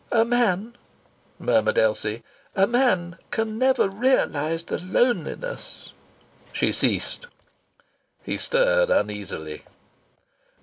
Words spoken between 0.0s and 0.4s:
"A